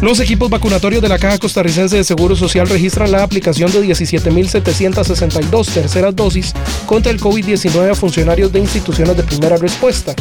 [0.00, 5.66] Los equipos vacunatorios de la Caja Costarricense de Seguro Social registran la aplicación de 17.762
[5.74, 6.54] terceras dosis
[6.86, 10.14] contra el COVID-19 a funcionarios de instituciones de primera respuesta.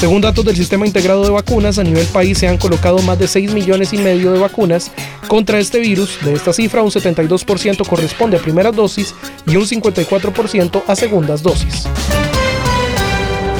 [0.00, 3.28] Según datos del Sistema Integrado de Vacunas, a nivel país se han colocado más de
[3.28, 4.90] 6 millones y medio de vacunas
[5.26, 6.18] contra este virus.
[6.24, 9.14] De esta cifra, un 72% corresponde a primeras dosis
[9.46, 11.86] y un 54% a segundas dosis.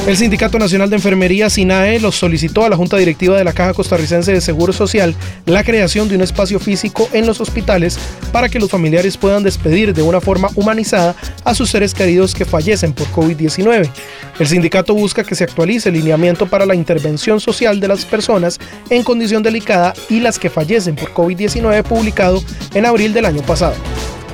[0.08, 3.74] El Sindicato Nacional de Enfermería, SINAE, los solicitó a la Junta Directiva de la Caja
[3.74, 7.98] Costarricense de Seguro Social la creación de un espacio físico en los hospitales
[8.32, 12.46] para que los familiares puedan despedir de una forma humanizada a sus seres queridos que
[12.46, 13.90] fallecen por COVID-19.
[14.38, 18.58] El sindicato busca que se actualice el lineamiento para la intervención social de las personas
[18.88, 23.74] en condición delicada y las que fallecen por COVID-19 publicado en abril del año pasado.